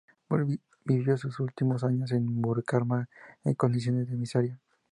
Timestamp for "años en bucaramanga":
1.83-3.07